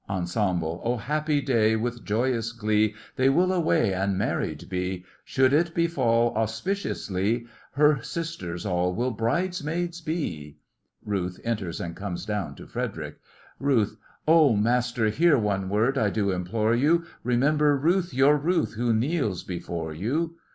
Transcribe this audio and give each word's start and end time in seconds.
ENSEMBLE: 0.09 0.81
Oh, 0.83 0.97
happy 0.97 1.41
day, 1.43 1.75
with 1.75 2.03
joyous 2.03 2.53
glee 2.53 2.95
They 3.17 3.29
will 3.29 3.53
away 3.53 3.93
and 3.93 4.17
married 4.17 4.67
be! 4.67 5.05
Should 5.23 5.53
it 5.53 5.75
befall 5.75 6.33
auspiciously, 6.35 7.45
Her 7.73 7.97
(Our) 7.97 8.01
sisters 8.01 8.65
all 8.65 8.95
will 8.95 9.11
bridesmaids 9.11 10.01
be! 10.01 10.57
(RUTH 11.05 11.39
enters 11.43 11.79
and 11.79 11.95
comes 11.95 12.25
down 12.25 12.55
to 12.55 12.65
FREDERIC) 12.65 13.19
RUTH: 13.59 13.97
Oh, 14.27 14.55
master, 14.55 15.09
hear 15.09 15.37
one 15.37 15.69
word, 15.69 15.99
I 15.99 16.09
do 16.09 16.31
implore 16.31 16.73
you! 16.73 17.05
Remember 17.23 17.77
Ruth, 17.77 18.11
your 18.11 18.37
Ruth, 18.37 18.73
who 18.73 18.95
kneels 18.95 19.43
before 19.43 19.93
you! 19.93 20.33